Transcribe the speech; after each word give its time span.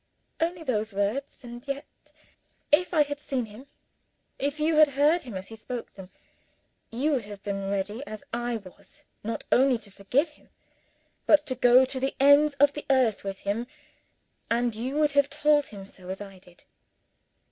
Only 0.39 0.63
those 0.63 0.93
words! 0.93 1.43
And 1.43 1.63
yet 1.67 1.85
if 2.71 2.91
you 2.91 3.03
had 3.03 3.19
seen 3.19 3.45
him, 3.45 3.67
if 4.39 4.59
you 4.59 4.77
had 4.77 4.87
heard 4.89 5.21
him, 5.21 5.35
as 5.35 5.49
he 5.49 5.55
spoke 5.55 5.93
them 5.93 6.09
you 6.89 7.11
would 7.11 7.25
have 7.25 7.43
been 7.43 7.69
ready 7.69 8.01
as 8.07 8.23
I 8.33 8.57
was 8.57 9.03
not 9.23 9.43
only 9.51 9.77
to 9.77 9.91
forgive 9.91 10.29
him 10.29 10.49
but 11.27 11.45
to 11.45 11.53
go 11.53 11.85
to 11.85 11.99
the 11.99 12.15
ends 12.19 12.55
of 12.55 12.73
the 12.73 12.87
earth 12.89 13.23
with 13.23 13.37
him; 13.41 13.67
and 14.49 14.73
you 14.73 14.95
would 14.95 15.11
have 15.11 15.29
told 15.29 15.67
him 15.67 15.85
so, 15.85 16.09
as 16.09 16.19
I 16.19 16.39
did. 16.39 16.63